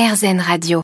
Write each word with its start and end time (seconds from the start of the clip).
RZN 0.00 0.40
Radio. 0.40 0.80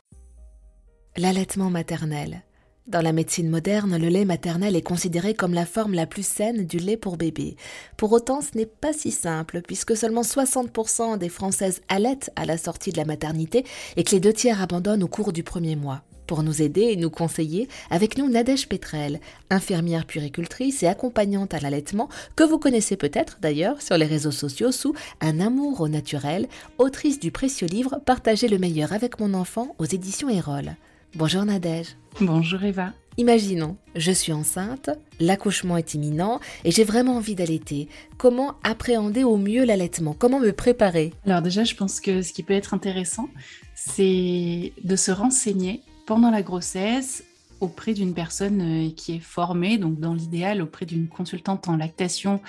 L'allaitement 1.15 1.71
maternel. 1.71 2.43
Dans 2.85 3.01
la 3.01 3.13
médecine 3.13 3.49
moderne, 3.49 3.97
le 3.97 4.09
lait 4.09 4.25
maternel 4.25 4.75
est 4.75 4.83
considéré 4.83 5.33
comme 5.33 5.55
la 5.55 5.65
forme 5.65 5.95
la 5.95 6.05
plus 6.05 6.23
saine 6.23 6.67
du 6.67 6.77
lait 6.77 6.97
pour 6.97 7.17
bébé. 7.17 7.55
Pour 7.97 8.11
autant, 8.11 8.41
ce 8.41 8.55
n'est 8.55 8.67
pas 8.67 8.93
si 8.93 9.09
simple, 9.09 9.63
puisque 9.63 9.97
seulement 9.97 10.21
60% 10.21 11.17
des 11.17 11.29
Françaises 11.29 11.81
allaitent 11.89 12.29
à 12.35 12.45
la 12.45 12.59
sortie 12.59 12.91
de 12.91 12.97
la 12.97 13.05
maternité 13.05 13.65
et 13.95 14.03
que 14.03 14.11
les 14.11 14.19
deux 14.19 14.33
tiers 14.33 14.61
abandonnent 14.61 15.01
au 15.01 15.07
cours 15.07 15.33
du 15.33 15.41
premier 15.41 15.75
mois. 15.75 16.03
Pour 16.27 16.43
nous 16.43 16.61
aider 16.61 16.81
et 16.81 16.97
nous 16.97 17.09
conseiller, 17.09 17.69
avec 17.89 18.17
nous 18.17 18.29
Nadège 18.29 18.67
Petrel, 18.67 19.21
infirmière 19.49 20.05
puricultrice 20.05 20.83
et 20.83 20.87
accompagnante 20.87 21.53
à 21.53 21.59
l'allaitement, 21.61 22.09
que 22.35 22.43
vous 22.43 22.59
connaissez 22.59 22.97
peut-être 22.97 23.37
d'ailleurs 23.41 23.81
sur 23.81 23.97
les 23.97 24.05
réseaux 24.05 24.31
sociaux 24.31 24.73
sous 24.73 24.93
Un 25.21 25.39
amour 25.39 25.79
au 25.79 25.87
naturel, 25.87 26.49
autrice 26.79 27.21
du 27.21 27.31
précieux 27.31 27.67
livre 27.67 28.01
Partager 28.05 28.49
le 28.49 28.57
meilleur 28.57 28.91
avec 28.91 29.21
mon 29.21 29.33
enfant 29.33 29.73
aux 29.79 29.85
éditions 29.85 30.27
Erol. 30.27 30.75
Bonjour 31.15 31.45
Nadège. 31.45 31.95
Bonjour 32.19 32.61
Eva. 32.61 32.91
Imaginons, 33.15 33.77
je 33.95 34.11
suis 34.11 34.33
enceinte, 34.33 34.89
l'accouchement 35.21 35.77
est 35.77 35.93
imminent 35.93 36.41
et 36.65 36.71
j'ai 36.71 36.83
vraiment 36.83 37.15
envie 37.15 37.35
d'allaiter. 37.35 37.87
Comment 38.17 38.55
appréhender 38.63 39.23
au 39.23 39.37
mieux 39.37 39.63
l'allaitement? 39.63 40.13
Comment 40.13 40.39
me 40.39 40.51
préparer? 40.51 41.13
Alors 41.25 41.41
déjà, 41.41 41.63
je 41.63 41.73
pense 41.73 42.01
que 42.01 42.21
ce 42.21 42.33
qui 42.33 42.43
peut 42.43 42.53
être 42.53 42.73
intéressant, 42.73 43.29
c'est 43.75 44.73
de 44.83 44.95
se 44.97 45.11
renseigner 45.11 45.81
pendant 46.07 46.31
la 46.31 46.41
grossesse 46.41 47.23
auprès 47.59 47.93
d'une 47.93 48.15
personne 48.15 48.61
euh, 48.61 48.89
qui 48.95 49.15
est 49.15 49.19
formée, 49.19 49.77
donc 49.77 49.99
dans 49.99 50.13
l'idéal 50.13 50.61
auprès 50.63 50.87
d'une 50.87 51.07
consultante 51.07 51.67
en 51.67 51.75
lactation 51.75 52.39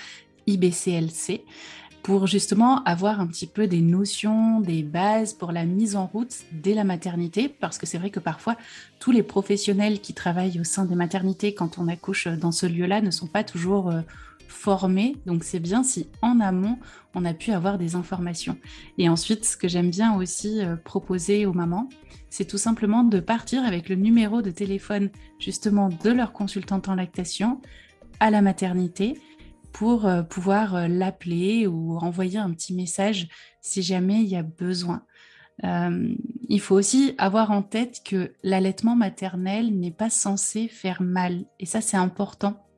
IBCLC, 0.47 1.43
pour 2.01 2.25
justement 2.25 2.81
avoir 2.85 3.19
un 3.19 3.27
petit 3.27 3.47
peu 3.47 3.67
des 3.67 3.81
notions, 3.81 4.61
des 4.61 4.81
bases 4.81 5.33
pour 5.33 5.51
la 5.51 5.65
mise 5.65 5.97
en 5.97 6.07
route 6.07 6.33
dès 6.53 6.73
la 6.73 6.85
maternité, 6.85 7.49
parce 7.49 7.77
que 7.77 7.85
c'est 7.85 7.97
vrai 7.97 8.09
que 8.09 8.21
parfois 8.21 8.55
tous 8.99 9.11
les 9.11 9.23
professionnels 9.23 9.99
qui 9.99 10.13
travaillent 10.13 10.59
au 10.59 10.63
sein 10.63 10.85
des 10.85 10.95
maternités 10.95 11.53
quand 11.53 11.77
on 11.77 11.89
accouche 11.89 12.27
dans 12.27 12.53
ce 12.53 12.65
lieu-là 12.65 13.01
ne 13.01 13.11
sont 13.11 13.27
pas 13.27 13.43
toujours 13.43 13.89
euh, 13.89 14.01
formés, 14.49 15.15
donc 15.25 15.43
c'est 15.43 15.59
bien 15.59 15.83
si 15.83 16.09
en 16.21 16.39
amont 16.39 16.77
on 17.15 17.25
a 17.25 17.33
pu 17.33 17.51
avoir 17.51 17.77
des 17.77 17.95
informations. 17.95 18.57
Et 18.97 19.07
ensuite, 19.09 19.45
ce 19.45 19.55
que 19.55 19.67
j'aime 19.67 19.89
bien 19.89 20.15
aussi 20.15 20.61
euh, 20.61 20.75
proposer 20.75 21.45
aux 21.45 21.53
mamans, 21.53 21.87
c'est 22.29 22.45
tout 22.45 22.57
simplement 22.57 23.03
de 23.03 23.19
partir 23.19 23.63
avec 23.63 23.89
le 23.89 23.95
numéro 23.95 24.41
de 24.41 24.51
téléphone 24.51 25.09
justement 25.39 25.89
de 25.89 26.09
leur 26.09 26.33
consultante 26.33 26.89
en 26.89 26.95
lactation 26.95 27.61
à 28.19 28.31
la 28.31 28.41
maternité 28.41 29.19
pour 29.71 30.05
euh, 30.05 30.23
pouvoir 30.23 30.75
euh, 30.75 30.87
l'appeler 30.87 31.67
ou 31.67 31.97
envoyer 31.97 32.39
un 32.39 32.51
petit 32.51 32.73
message 32.73 33.27
si 33.61 33.81
jamais 33.81 34.21
il 34.21 34.27
y 34.27 34.35
a 34.35 34.43
besoin. 34.43 35.03
Il 36.47 36.61
faut 36.61 36.75
aussi 36.75 37.15
avoir 37.17 37.51
en 37.51 37.61
tête 37.63 37.99
que 38.05 38.31
l'allaitement 38.43 38.95
maternel 38.95 39.77
n'est 39.77 39.91
pas 39.91 40.09
censé 40.09 40.69
faire 40.69 41.01
mal. 41.01 41.43
Et 41.59 41.65
ça, 41.65 41.81
c'est 41.81 41.97
important 41.97 42.68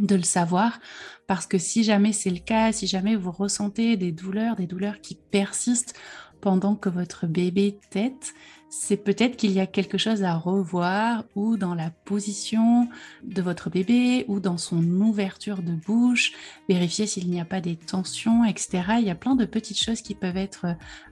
de 0.00 0.14
le 0.14 0.22
savoir 0.22 0.78
parce 1.26 1.46
que 1.46 1.58
si 1.58 1.84
jamais 1.84 2.12
c'est 2.12 2.30
le 2.30 2.38
cas, 2.38 2.72
si 2.72 2.86
jamais 2.86 3.16
vous 3.16 3.32
ressentez 3.32 3.96
des 3.96 4.12
douleurs, 4.12 4.56
des 4.56 4.66
douleurs 4.66 5.00
qui 5.00 5.16
persistent 5.16 5.94
pendant 6.40 6.76
que 6.76 6.88
votre 6.88 7.26
bébé 7.26 7.78
tête, 7.90 8.34
c'est 8.68 8.96
peut-être 8.96 9.36
qu'il 9.36 9.52
y 9.52 9.60
a 9.60 9.66
quelque 9.66 9.96
chose 9.96 10.22
à 10.22 10.34
revoir 10.34 11.24
ou 11.34 11.56
dans 11.56 11.74
la 11.74 11.90
position 11.90 12.88
de 13.24 13.40
votre 13.40 13.70
bébé 13.70 14.24
ou 14.28 14.38
dans 14.38 14.58
son 14.58 14.84
ouverture 15.00 15.62
de 15.62 15.72
bouche, 15.72 16.32
vérifier 16.68 17.06
s'il 17.06 17.30
n'y 17.30 17.40
a 17.40 17.44
pas 17.44 17.60
des 17.60 17.76
tensions, 17.76 18.44
etc. 18.44 18.82
Il 18.98 19.06
y 19.06 19.10
a 19.10 19.14
plein 19.14 19.36
de 19.36 19.44
petites 19.44 19.80
choses 19.80 20.02
qui 20.02 20.14
peuvent 20.14 20.36
être 20.36 20.66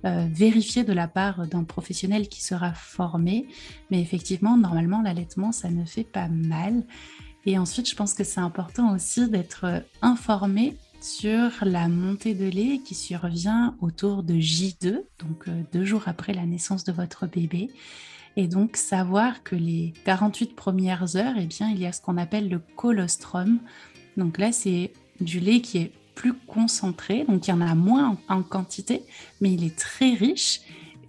euh, 0.05 0.27
vérifiées 0.31 0.85
de 0.85 0.93
la 0.93 1.09
part 1.09 1.47
d'un 1.47 1.65
professionnel 1.65 2.29
qui 2.29 2.43
sera 2.43 2.75
formé. 2.75 3.47
Mais 3.91 4.01
effectivement, 4.01 4.57
normalement, 4.57 5.01
l'allaitement, 5.01 5.53
ça 5.53 5.71
ne 5.71 5.85
fait 5.85 6.05
pas 6.05 6.29
mal. 6.29 6.85
Et 7.47 7.59
ensuite, 7.59 7.89
je 7.89 7.95
pense 7.95 8.15
que 8.15 8.25
c'est 8.25 8.41
important 8.41 8.95
aussi 8.95 9.29
d'être 9.29 9.83
informé 10.03 10.77
sur 11.01 11.51
la 11.63 11.89
montée 11.89 12.35
de 12.35 12.47
lait 12.47 12.81
qui 12.83 12.95
survient 12.95 13.77
autour 13.83 14.23
de 14.23 14.35
J2, 14.35 15.03
donc 15.19 15.49
euh, 15.49 15.63
deux 15.71 15.85
jours 15.85 16.05
après 16.07 16.33
la 16.33 16.47
naissance 16.47 16.83
de 16.85 16.93
votre 16.93 17.27
bébé. 17.27 17.69
Et 18.37 18.49
donc 18.49 18.79
savoir 18.79 19.43
que 19.43 19.55
les 19.55 19.93
48 20.07 20.57
premières 20.57 21.17
heures, 21.17 21.35
eh 21.37 21.45
bien, 21.45 21.69
il 21.69 21.79
y 21.79 21.85
a 21.85 21.93
ce 21.93 22.01
qu'on 22.01 22.17
appelle 22.17 22.49
le 22.49 22.59
colostrum. 22.77 23.59
Donc 24.17 24.39
là, 24.39 24.51
c'est 24.51 24.93
du 25.21 25.41
lait 25.41 25.61
qui 25.61 25.79
est 25.79 25.93
plus 26.15 26.33
concentré, 26.33 27.25
donc 27.29 27.47
il 27.47 27.51
y 27.51 27.55
en 27.55 27.61
a 27.61 27.75
moins 27.75 28.17
en 28.29 28.43
quantité, 28.43 29.03
mais 29.41 29.53
il 29.53 29.65
est 29.65 29.77
très 29.77 30.15
riche 30.15 30.61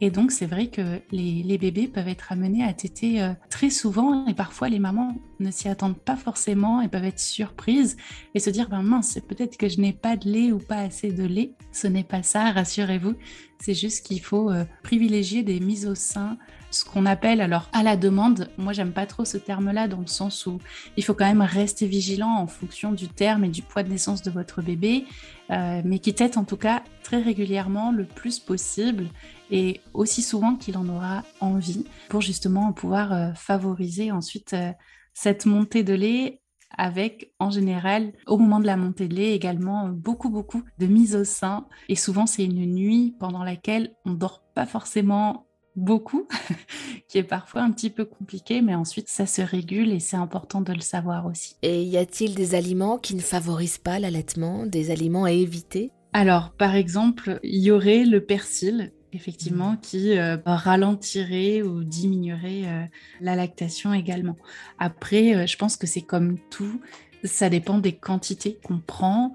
et 0.02 0.10
donc, 0.10 0.32
c'est 0.32 0.46
vrai 0.46 0.68
que 0.68 1.00
les, 1.12 1.58
bébés 1.58 1.88
peuvent 1.88 2.08
être 2.08 2.32
amenés 2.32 2.64
à 2.64 2.74
téter 2.74 3.22
euh, 3.22 3.34
très 3.50 3.70
souvent 3.70 4.28
et 4.28 4.34
parfois 4.34 4.70
les 4.70 4.80
mamans 4.80 5.16
ne 5.40 5.52
s'y 5.52 5.70
attendent 5.70 5.98
pas 5.98 6.16
forcément 6.16 6.82
et 6.82 6.88
peuvent 6.88 7.06
être 7.06 7.20
surprises 7.20 7.96
et 8.34 8.40
se 8.40 8.50
dire 8.50 8.70
ben 8.70 8.82
mince, 8.82 9.20
peut-être 9.28 9.58
que 9.58 9.70
je 9.70 9.80
n'ai 9.80 9.94
pas 9.94 10.18
de 10.18 10.30
lait 10.30 10.52
ou 10.52 10.58
pas 10.58 10.80
assez 10.80 11.12
de 11.12 11.24
lait. 11.24 11.54
Ce 11.72 11.88
n'est 11.88 12.04
pas 12.04 12.24
ça, 12.24 12.52
rassurez-vous. 12.52 13.16
C'est 13.60 13.74
juste 13.74 14.06
qu'il 14.06 14.22
faut 14.22 14.52
euh, 14.52 14.66
privilégier 14.84 15.44
des 15.44 15.60
mises 15.60 15.88
au 15.88 15.96
sein 15.96 16.38
ce 16.76 16.86
qu'on 16.86 17.06
appelle 17.06 17.42
alors 17.42 17.70
à 17.72 17.84
la 17.84 17.96
demande. 17.96 18.50
Moi, 18.58 18.74
j'aime 18.74 18.92
pas 18.92 19.06
trop 19.06 19.24
ce 19.26 19.38
terme-là 19.38 19.88
dans 19.88 20.02
le 20.02 20.08
sens 20.08 20.46
où 20.46 20.60
il 20.98 21.04
faut 21.04 21.14
quand 21.14 21.26
même 21.26 21.42
rester 21.42 21.88
vigilant 21.88 22.36
en 22.36 22.48
fonction 22.48 22.92
du 22.92 23.08
terme 23.08 23.46
et 23.46 23.50
du 23.50 23.62
poids 23.62 23.84
de 23.84 23.90
naissance 23.90 24.22
de 24.22 24.30
votre 24.30 24.62
bébé, 24.62 25.06
euh, 25.52 25.82
mais 25.86 26.00
qui 26.00 26.14
en 26.36 26.44
tout 26.44 26.58
cas 26.58 26.84
très 27.04 27.22
régulièrement 27.22 27.92
le 27.92 28.06
plus 28.06 28.40
possible 28.40 29.08
et 29.52 29.82
aussi 29.94 30.22
souvent 30.22 30.56
qu'il 30.56 30.78
en 30.78 30.88
aura 30.90 31.24
envie 31.40 31.86
pour 32.10 32.22
justement 32.22 32.74
pouvoir 32.74 33.14
euh, 33.14 33.34
favoriser 33.36 34.12
ensuite 34.12 34.54
euh, 34.54 34.72
cette 35.14 35.46
montée 35.46 35.84
de 35.84 35.94
lait 35.94 36.42
avec 36.78 37.32
en 37.40 37.52
général 37.52 38.12
au 38.28 38.38
moment 38.38 38.60
de 38.60 38.66
la 38.66 38.76
montée 38.76 39.08
de 39.08 39.16
lait 39.16 39.36
également 39.36 39.88
beaucoup 39.88 40.30
beaucoup 40.30 40.64
de 40.80 40.88
mise 40.88 41.16
au 41.16 41.24
sein 41.24 41.68
et 41.90 41.96
souvent 41.96 42.26
c'est 42.26 42.44
une 42.44 42.66
nuit 42.66 43.16
pendant 43.20 43.44
laquelle 43.44 43.94
on 44.06 44.14
dort 44.14 44.44
pas 44.56 44.66
forcément 44.66 45.46
beaucoup, 45.76 46.28
qui 47.08 47.18
est 47.18 47.24
parfois 47.24 47.62
un 47.62 47.72
petit 47.72 47.90
peu 47.90 48.06
compliqué, 48.06 48.62
mais 48.62 48.76
ensuite 48.76 49.10
ça 49.10 49.26
se 49.26 49.42
régule 49.42 49.92
et 49.92 50.00
c'est 50.00 50.18
important 50.18 50.62
de 50.62 50.74
le 50.74 50.82
savoir 50.82 51.26
aussi. 51.26 51.56
Et 51.62 51.84
y 51.84 51.98
a-t-il 51.98 52.36
des 52.36 52.56
aliments 52.56 52.98
qui 52.98 53.16
ne 53.16 53.22
favorisent 53.22 53.78
pas 53.78 54.00
l'allaitement, 54.00 54.66
des 54.66 54.92
aliments 54.92 55.26
à 55.26 55.32
éviter? 55.32 55.92
Alors, 56.14 56.52
par 56.52 56.76
exemple, 56.76 57.40
il 57.44 57.62
y 57.62 57.72
aurait 57.72 58.06
le 58.06 58.24
persil 58.24 58.94
effectivement, 59.16 59.74
mmh. 59.74 59.80
qui 59.82 60.18
euh, 60.18 60.38
ralentirait 60.46 61.62
ou 61.62 61.84
diminuerait 61.84 62.64
euh, 62.66 62.84
la 63.22 63.36
lactation 63.36 63.94
également. 63.94 64.36
Après, 64.78 65.36
euh, 65.36 65.48
je 65.48 65.58
pense 65.58 65.78
que 65.78 65.88
c'est 65.88 66.02
comme 66.02 66.38
tout, 66.50 66.82
ça 67.26 67.50
dépend 67.50 67.78
des 67.78 67.94
quantités 67.94 68.58
qu'on 68.64 68.80
prend. 68.80 69.34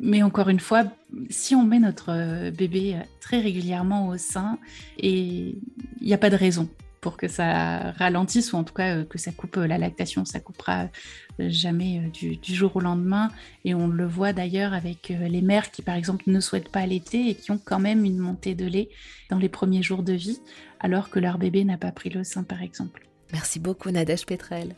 Mais 0.00 0.22
encore 0.22 0.48
une 0.48 0.60
fois, 0.60 0.84
si 1.30 1.54
on 1.54 1.64
met 1.64 1.78
notre 1.78 2.10
euh, 2.10 2.50
bébé 2.50 2.94
euh, 2.94 3.00
très 3.20 3.40
régulièrement 3.40 4.08
au 4.08 4.16
sein, 4.16 4.58
et 4.98 5.56
il 6.00 6.06
n'y 6.06 6.14
a 6.14 6.18
pas 6.18 6.30
de 6.30 6.36
raison 6.36 6.68
pour 7.00 7.16
que 7.16 7.26
ça 7.26 7.90
ralentisse 7.92 8.52
ou 8.52 8.56
en 8.56 8.64
tout 8.64 8.74
cas 8.74 8.96
euh, 8.96 9.04
que 9.04 9.18
ça 9.18 9.32
coupe 9.32 9.56
la 9.56 9.76
lactation, 9.76 10.24
ça 10.24 10.38
coupera 10.38 10.88
jamais 11.38 12.10
du, 12.12 12.38
jour 12.54 12.76
au 12.76 12.80
lendemain. 12.80 13.30
Et 13.64 13.74
on 13.74 13.88
le 13.88 14.06
voit 14.06 14.32
d'ailleurs 14.32 14.72
avec 14.72 15.08
les 15.08 15.42
mères 15.42 15.70
qui 15.70 15.82
par 15.82 15.96
exemple 15.96 16.24
ne 16.28 16.40
souhaitent 16.40 16.68
pas 16.68 16.80
allaiter 16.80 17.28
et 17.28 17.34
qui 17.34 17.50
ont 17.50 17.60
quand 17.62 17.80
même 17.80 18.04
une 18.04 18.18
montée 18.18 18.54
de 18.54 18.66
lait 18.66 18.88
dans 19.30 19.38
les 19.38 19.48
premiers 19.48 19.82
jours 19.82 20.02
de 20.02 20.12
vie 20.12 20.40
alors 20.78 21.10
que 21.10 21.18
leur 21.18 21.38
bébé 21.38 21.64
n'a 21.64 21.78
pas 21.78 21.90
pris 21.90 22.10
le 22.10 22.22
sein 22.22 22.44
par 22.44 22.62
exemple. 22.62 23.08
Merci 23.32 23.58
beaucoup 23.58 23.90
Nadège 23.90 24.26
Petrel. 24.26 24.76